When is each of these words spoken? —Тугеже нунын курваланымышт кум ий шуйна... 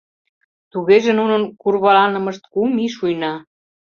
—Тугеже 0.71 1.11
нунын 1.19 1.43
курваланымышт 1.61 2.43
кум 2.53 2.69
ий 2.83 2.91
шуйна... 2.97 3.33